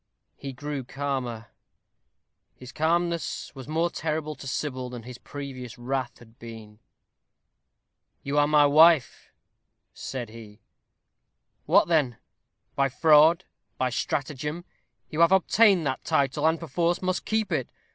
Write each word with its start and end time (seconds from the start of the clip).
He 0.35 0.51
grew 0.51 0.83
calmer; 0.83 1.49
his 2.55 2.71
calmness 2.71 3.53
was 3.53 3.67
more 3.67 3.91
terrible 3.91 4.33
to 4.33 4.47
Sybil 4.47 4.89
than 4.89 5.03
his 5.03 5.19
previous 5.19 5.77
wrath 5.77 6.17
had 6.17 6.39
been. 6.39 6.79
"You 8.23 8.39
are 8.39 8.47
my 8.47 8.65
wife," 8.65 9.31
said 9.93 10.29
he; 10.29 10.59
"what 11.67 11.87
then? 11.87 12.17
By 12.75 12.89
fraud, 12.89 13.45
by 13.77 13.91
stratagem, 13.91 14.65
you 15.11 15.19
have 15.19 15.31
obtained 15.31 15.85
that 15.85 16.03
title, 16.03 16.47
and, 16.47 16.59
perforce, 16.59 17.03
must 17.03 17.23
keep 17.23 17.51
it. 17.51 17.69